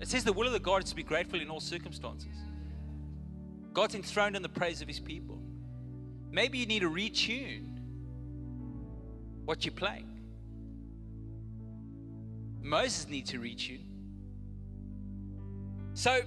[0.00, 2.34] It says the will of the God is to be grateful in all circumstances.
[3.72, 5.38] God's enthroned in the praise of his people.
[6.30, 7.78] Maybe you need to retune
[9.44, 10.08] what you're playing.
[12.60, 13.84] Moses needs to retune.
[15.94, 16.20] So,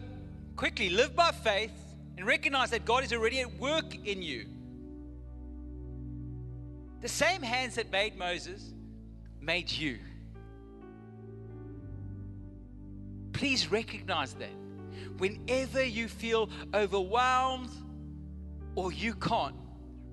[0.56, 1.72] quickly live by faith
[2.18, 4.46] and recognize that God is already at work in you.
[7.02, 8.74] The same hands that made Moses
[9.42, 10.00] made you.
[13.34, 14.65] Please recognize that.
[15.18, 17.70] Whenever you feel overwhelmed
[18.76, 19.56] or you can't,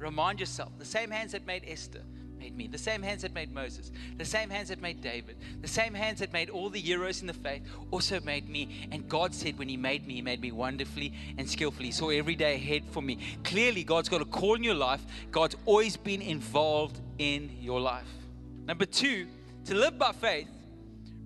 [0.03, 2.03] Remind yourself the same hands that made Esther
[2.37, 5.69] made me, the same hands that made Moses, the same hands that made David, the
[5.69, 8.89] same hands that made all the heroes in the faith also made me.
[8.91, 11.87] And God said, when He made me, He made me wonderfully and skillfully.
[11.87, 13.19] He saw every day ahead for me.
[13.45, 18.11] Clearly, God's got a call in your life, God's always been involved in your life.
[18.67, 19.29] Number two,
[19.67, 20.49] to live by faith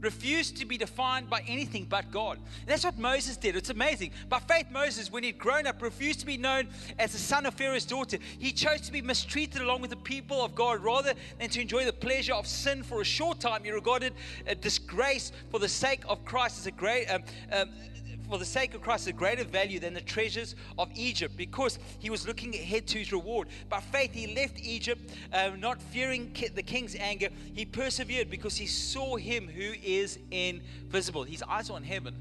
[0.00, 2.38] refused to be defined by anything but God.
[2.38, 3.56] And that's what Moses did.
[3.56, 4.11] It's amazing.
[4.28, 7.54] By faith, Moses, when he'd grown up, refused to be known as the son of
[7.54, 8.18] Pharaoh's daughter.
[8.38, 11.85] He chose to be mistreated along with the people of God rather than to enjoy
[11.85, 13.64] the pleasure of sin for a short time.
[13.64, 14.14] He regarded
[14.46, 17.06] a disgrace for the sake of Christ as a great.
[17.06, 17.70] Um, um,
[18.28, 22.10] for the sake of Christ a greater value than the treasures of Egypt because he
[22.10, 23.48] was looking ahead to his reward.
[23.68, 27.28] By faith, he left Egypt, uh, not fearing the king's anger.
[27.54, 31.24] He persevered because he saw him who is invisible.
[31.24, 32.14] His eyes on heaven.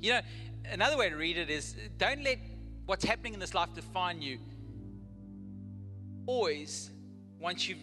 [0.00, 0.20] You know,
[0.70, 2.38] another way to read it is don't let
[2.84, 4.38] what's happening in this life define you.
[6.26, 6.90] Always,
[7.40, 7.78] once you've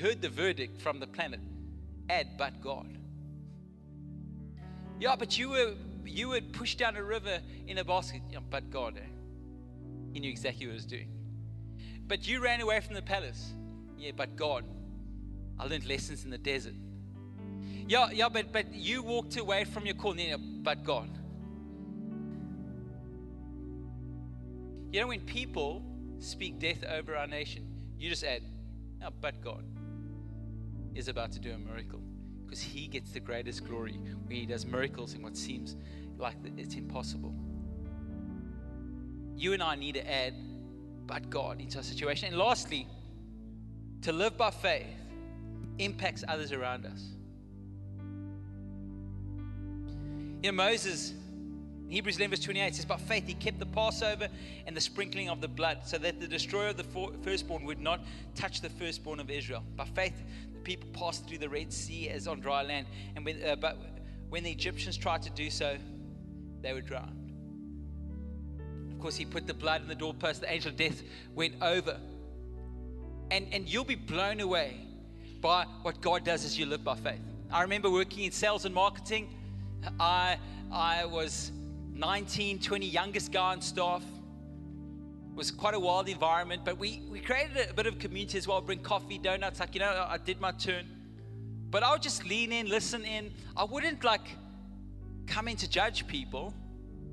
[0.00, 1.40] heard the verdict from the planet,
[2.36, 2.98] but God.
[5.00, 8.22] Yeah, but you were you would push down a river in a basket.
[8.50, 9.00] But God, eh?
[10.12, 11.08] He knew exactly what he was doing.
[12.06, 13.54] But you ran away from the palace.
[13.98, 14.64] Yeah, but God.
[15.58, 16.74] I learned lessons in the desert.
[17.86, 20.16] Yeah, yeah, but but you walked away from your call.
[20.16, 21.10] Yeah, but God.
[24.92, 25.82] You know, when people
[26.18, 27.66] speak death over our nation,
[27.98, 28.42] you just add,
[29.20, 29.64] but God
[30.94, 32.00] is about to do a miracle
[32.44, 35.76] because he gets the greatest glory when he does miracles in what seems
[36.18, 37.34] like it's impossible.
[39.36, 40.34] You and I need to add,
[41.06, 42.28] but God, into our situation.
[42.28, 42.86] And lastly,
[44.02, 44.86] to live by faith
[45.78, 47.02] impacts others around us.
[50.42, 51.14] You know, Moses
[51.92, 54.28] Hebrews 11, verse 28 says, By faith he kept the Passover
[54.66, 58.00] and the sprinkling of the blood, so that the destroyer of the firstborn would not
[58.34, 59.62] touch the firstborn of Israel.
[59.76, 60.14] By faith,
[60.62, 62.86] people passed through the Red Sea as on dry land.
[63.16, 63.78] And when, uh, but
[64.28, 65.76] when the Egyptians tried to do so,
[66.62, 67.32] they were drowned.
[68.92, 71.02] Of course, he put the blood in the doorpost, the angel of death
[71.34, 71.98] went over.
[73.30, 74.76] And, and you'll be blown away
[75.40, 77.20] by what God does as you live by faith.
[77.50, 79.34] I remember working in sales and marketing.
[79.98, 80.38] I,
[80.70, 81.52] I was
[81.92, 84.02] 19, 20, youngest guy on staff.
[85.34, 88.60] Was quite a wild environment, but we, we created a bit of community as well.
[88.60, 90.86] Bring coffee, donuts, like, you know, I did my turn.
[91.70, 93.32] But I would just lean in, listen in.
[93.56, 94.36] I wouldn't like
[95.26, 96.52] come in to judge people.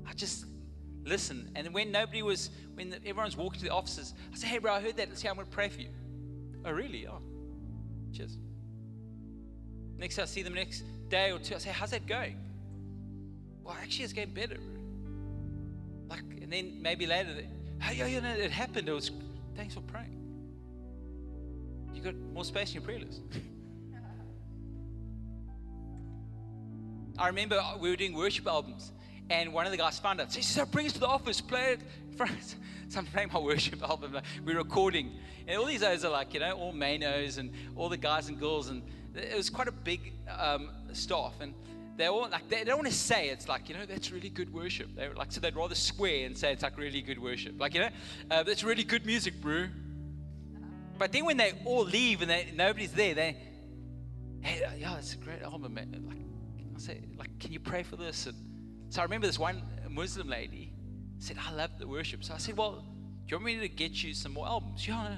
[0.06, 0.44] I just
[1.02, 1.50] listen.
[1.54, 4.80] And when nobody was, when everyone's walking to the offices, I say, hey, bro, I
[4.80, 5.08] heard that.
[5.08, 5.88] Let's see, I'm going to pray for you.
[6.64, 7.06] Oh, really?
[7.06, 7.22] Oh,
[8.12, 8.36] cheers.
[9.96, 11.54] Next, I see them next day or two.
[11.54, 12.36] I say, how's that going?
[13.70, 14.56] well, actually, it's getting better.
[16.08, 17.34] Like, and then maybe later,
[17.80, 18.88] hey, yeah, yeah, no, it happened.
[18.88, 19.10] It was,
[19.56, 20.16] thanks for praying.
[21.92, 23.20] You got more space in your prayer list.
[27.18, 28.92] I remember we were doing worship albums,
[29.28, 30.34] And one of the guys found out.
[30.34, 31.80] He said, bring us to the office, play it.
[32.88, 34.16] So I'm playing my worship album.
[34.44, 35.12] We're recording.
[35.46, 38.40] And all these guys are like, you know, all manos and all the guys and
[38.40, 38.68] girls.
[38.68, 38.82] And
[39.14, 41.34] it was quite a big um, staff.
[41.40, 41.54] And
[41.96, 44.52] they all like they don't want to say it's like you know that's really good
[44.52, 44.94] worship.
[44.94, 47.60] They like so they'd rather swear and say it's like really good worship.
[47.60, 47.90] Like you know
[48.30, 49.66] uh, that's really good music, bro.
[50.98, 53.36] But then when they all leave and they, nobody's there, they
[54.42, 56.04] hey yeah, it's a great album, man.
[56.06, 56.18] Like
[56.76, 58.26] I say, like can you pray for this?
[58.26, 58.36] And
[58.88, 60.72] so I remember this one Muslim lady
[61.18, 62.24] said I love the worship.
[62.24, 62.84] So I said, well,
[63.26, 64.86] do you want me to get you some more albums?
[64.86, 65.16] Yeah.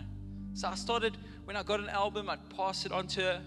[0.55, 3.43] So I started when I got an album, I'd pass it on to her.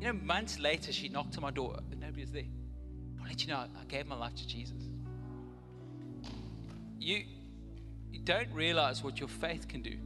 [0.00, 2.44] You know, months later, she knocked on my door, nobody was there.
[3.20, 4.82] I'll let you know, I gave my life to Jesus.
[6.98, 7.24] You,
[8.10, 9.96] you don't realize what your faith can do.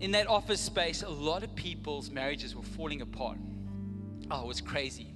[0.00, 3.36] In that office space, a lot of people's marriages were falling apart.
[4.30, 5.12] Oh, it was crazy.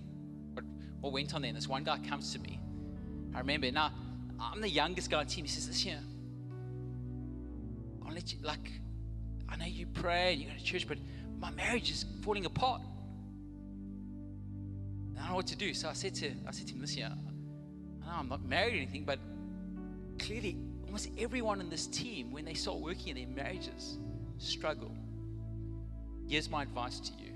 [0.53, 0.65] What,
[1.01, 1.55] what went on then?
[1.55, 2.61] This one guy comes to me.
[3.35, 3.93] I remember now,
[4.41, 5.45] I'm the youngest guy on the team.
[5.45, 6.01] He says, This year,
[8.05, 8.73] I'll let you, like,
[9.49, 10.99] I know you pray and you go to church, but
[11.39, 12.83] my marriage is falling apart.
[15.23, 15.73] I don't know what to do.
[15.73, 18.77] So I said to I said to him, listen, I know I'm not married or
[18.79, 19.21] anything, but
[20.19, 20.57] clearly
[20.93, 23.99] almost everyone in this team, when they start working in their marriages,
[24.39, 24.91] struggle.
[26.29, 27.33] Here's my advice to you.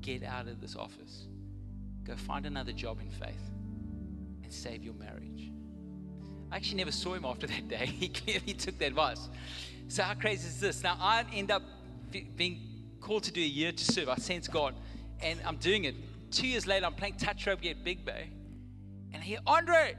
[0.00, 1.28] Get out of this office.
[2.02, 3.50] Go find another job in faith
[4.42, 5.52] and save your marriage.
[6.50, 7.86] I actually never saw him after that day.
[7.86, 9.28] He clearly took the advice.
[9.88, 10.82] So, how crazy is this?
[10.82, 11.62] Now, I end up
[12.36, 12.60] being
[13.00, 14.08] called to do a year to serve.
[14.08, 14.74] I sense God,
[15.22, 15.94] and I'm doing it
[16.30, 18.30] two years later, I'm playing touch rugby at Big Bay,
[19.12, 19.96] and I hear Andre.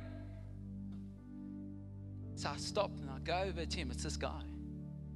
[2.35, 3.91] So I stop and I go over to him.
[3.91, 4.41] It's this guy.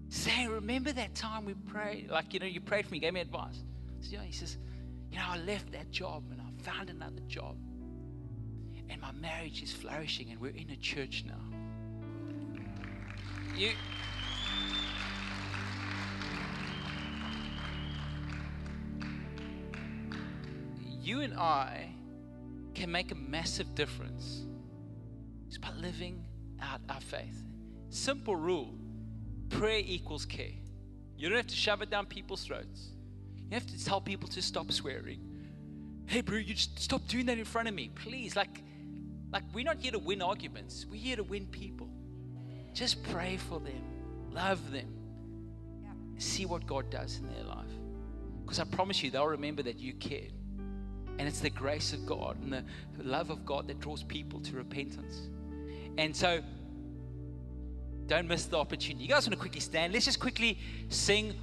[0.10, 2.10] Say, remember that time we prayed?
[2.12, 3.64] Like, you know, you prayed for me, gave me advice.
[4.02, 4.58] So, yeah, he says,
[5.12, 7.58] you know, I left that job and I found another job.
[8.90, 11.42] And my marriage is flourishing and we're in a church now.
[13.58, 13.72] You
[21.06, 21.90] you and I
[22.74, 24.46] can make a massive difference
[25.48, 26.26] just by living
[26.62, 27.44] out our faith.
[27.90, 28.74] Simple rule
[29.50, 30.52] prayer equals care.
[31.18, 32.90] You don't have to shove it down people's throats.
[33.50, 35.20] You have to tell people to stop swearing.
[36.08, 38.36] Hey, bro, you just stop doing that in front of me, please.
[38.36, 38.64] Like,
[39.32, 40.86] like we're not here to win arguments.
[40.90, 41.88] We're here to win people.
[42.74, 43.82] Just pray for them,
[44.32, 44.94] love them,
[46.18, 47.66] see what God does in their life.
[48.42, 50.34] Because I promise you, they'll remember that you cared.
[51.18, 52.64] And it's the grace of God and the
[53.04, 55.30] love of God that draws people to repentance.
[55.98, 56.42] And so,
[58.08, 59.04] don't miss the opportunity.
[59.04, 59.94] You guys want to quickly stand?
[59.94, 60.60] Let's just quickly
[60.90, 61.34] sing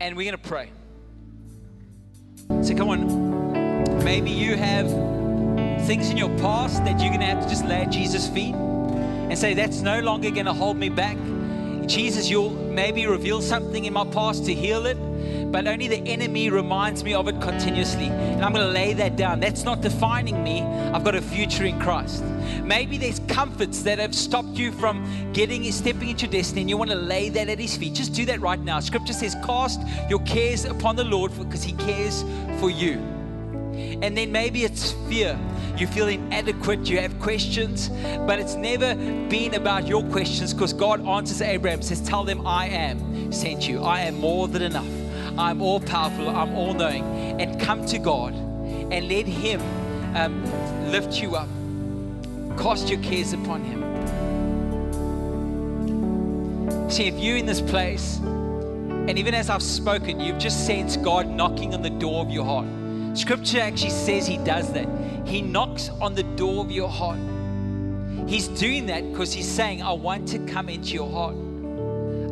[0.00, 0.70] and we're going to pray.
[2.62, 4.02] So, come on.
[4.02, 4.88] Maybe you have
[5.86, 8.54] things in your past that you're going to have to just lay at Jesus' feet
[8.54, 11.16] and say, That's no longer going to hold me back.
[11.86, 14.96] Jesus, you'll maybe reveal something in my past to heal it
[15.50, 18.06] but only the enemy reminds me of it continuously.
[18.06, 19.40] And I'm going to lay that down.
[19.40, 20.62] That's not defining me.
[20.62, 22.24] I've got a future in Christ.
[22.64, 26.90] Maybe there's comforts that have stopped you from getting stepping into destiny, and you want
[26.90, 27.94] to lay that at His feet.
[27.94, 28.80] Just do that right now.
[28.80, 32.24] Scripture says, "Cast your cares upon the Lord, because He cares
[32.58, 33.00] for you."
[34.02, 35.38] And then maybe it's fear.
[35.76, 37.88] You feel inadequate, you have questions,
[38.26, 38.94] but it's never
[39.28, 43.82] been about your questions because God answers Abraham, says, Tell them I am sent you.
[43.82, 44.99] I am more than enough.
[45.40, 47.02] I'm all powerful, I'm all knowing,
[47.40, 49.62] and come to God and let Him
[50.14, 50.44] um,
[50.92, 51.48] lift you up.
[52.58, 53.80] Cast your cares upon Him.
[56.90, 61.26] See, if you're in this place, and even as I've spoken, you've just sensed God
[61.26, 62.66] knocking on the door of your heart.
[63.14, 64.88] Scripture actually says He does that.
[65.26, 67.18] He knocks on the door of your heart.
[68.28, 71.34] He's doing that because He's saying, I want to come into your heart.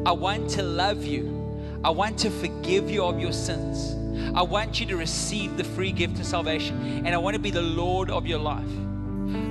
[0.07, 1.38] I want to love you.
[1.85, 3.95] I want to forgive you of your sins.
[4.35, 7.53] I want you to receive the free gift of salvation, and I want to be
[7.53, 8.69] the Lord of your life.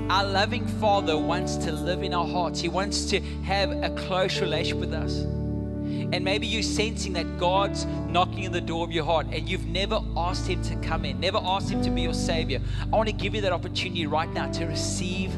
[0.09, 4.41] Our loving Father wants to live in our hearts, He wants to have a close
[4.41, 5.19] relationship with us.
[5.19, 9.65] And maybe you're sensing that God's knocking on the door of your heart and you've
[9.65, 12.61] never asked Him to come in, never asked Him to be your Savior.
[12.82, 15.34] I want to give you that opportunity right now to receive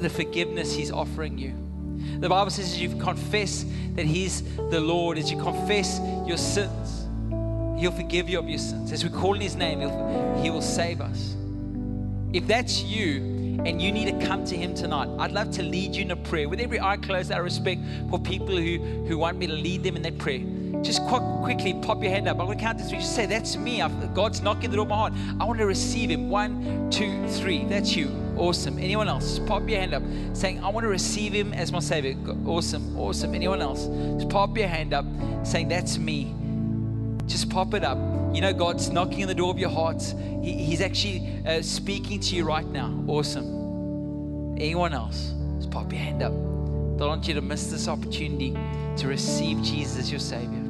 [0.00, 1.69] the forgiveness He's offering you.
[2.20, 3.64] The Bible says as you confess
[3.94, 7.06] that He's the Lord, as you confess your sins,
[7.80, 8.92] He'll forgive you of your sins.
[8.92, 11.34] As we call in His name, He'll, He will save us.
[12.34, 15.96] If that's you, and you need to come to Him tonight, I'd love to lead
[15.96, 16.46] you in a prayer.
[16.46, 19.96] With every eye closed, of respect for people who, who want me to lead them
[19.96, 20.42] in that prayer.
[20.82, 22.38] Just quick, quickly pop your hand up.
[22.38, 22.98] I'm going to count to three.
[22.98, 23.80] Just say, That's me.
[23.80, 25.14] I've, God's knocking the door of my heart.
[25.40, 26.28] I want to receive Him.
[26.28, 27.64] One, two, three.
[27.64, 28.08] That's you
[28.40, 28.78] Awesome.
[28.78, 29.36] Anyone else?
[29.36, 32.16] Just pop your hand up saying, I want to receive him as my Savior.
[32.46, 32.98] Awesome.
[32.98, 33.34] Awesome.
[33.34, 33.86] Anyone else?
[34.16, 35.04] Just pop your hand up
[35.44, 36.34] saying, That's me.
[37.26, 37.98] Just pop it up.
[38.34, 40.02] You know, God's knocking on the door of your heart.
[40.42, 43.04] He, he's actually uh, speaking to you right now.
[43.06, 44.56] Awesome.
[44.58, 45.34] Anyone else?
[45.58, 46.32] Just pop your hand up.
[46.32, 48.56] Don't want you to miss this opportunity
[48.96, 50.64] to receive Jesus as your Savior.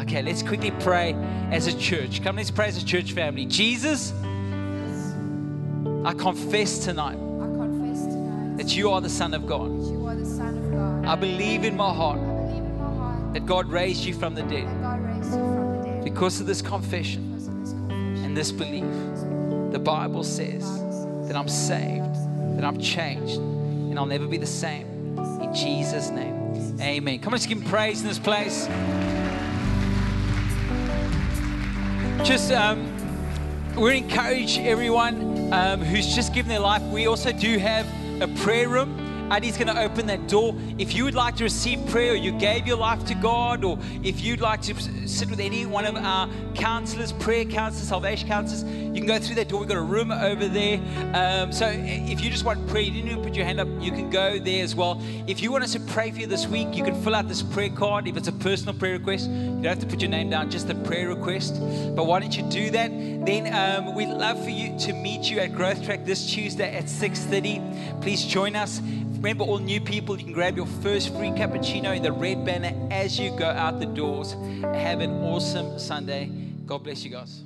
[0.00, 1.12] Okay, let's quickly pray
[1.50, 2.22] as a church.
[2.22, 3.44] Come, let's pray as a church family.
[3.44, 4.12] Jesus,
[6.04, 9.68] I confess tonight I confess tonight that you are the Son of God.
[9.70, 11.04] that you are the Son of God.
[11.06, 14.34] I believe in my heart I believe in my heart that God raised you from
[14.34, 14.66] the dead.
[14.66, 18.24] that God raised you from the dead Because of this confession because of this confession.
[18.24, 18.84] and this belief,
[19.72, 20.64] the Bible says
[21.26, 22.14] that I'm saved,
[22.56, 24.86] that I'm changed, and I'll never be the same.
[25.42, 26.34] In Jesus' name,
[26.80, 27.18] amen.
[27.18, 28.66] Come on, let's give him praise in this place.
[32.26, 32.94] Just, um,
[33.76, 36.82] we encourage everyone um, who's just given their life.
[36.82, 37.86] We also do have
[38.20, 39.07] a prayer room.
[39.30, 40.54] Adi's going to open that door.
[40.78, 43.78] If you would like to receive prayer, or you gave your life to God, or
[44.02, 44.74] if you'd like to
[45.06, 49.34] sit with any one of our counselors, prayer counselors, salvation counselors, you can go through
[49.36, 49.60] that door.
[49.60, 50.80] We've got a room over there.
[51.14, 53.90] Um, so if you just want prayer, you didn't even put your hand up, you
[53.90, 55.00] can go there as well.
[55.26, 57.42] If you want us to pray for you this week, you can fill out this
[57.42, 58.08] prayer card.
[58.08, 60.70] If it's a personal prayer request, you don't have to put your name down, just
[60.70, 61.60] a prayer request.
[61.94, 62.90] But why don't you do that?
[62.90, 66.84] Then um, we'd love for you to meet you at Growth Track this Tuesday at
[66.84, 68.00] 6.30.
[68.00, 68.80] Please join us.
[69.18, 72.72] Remember, all new people, you can grab your first free cappuccino in the red banner
[72.92, 74.36] as you go out the doors.
[74.62, 76.26] Have an awesome Sunday.
[76.64, 77.42] God bless you guys.